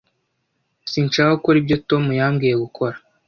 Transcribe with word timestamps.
Sinshaka 0.91 1.37
gukora 1.37 1.57
ibyo 1.61 1.77
Tom 1.89 2.03
yambwiye 2.19 2.55
gukora. 2.63 2.95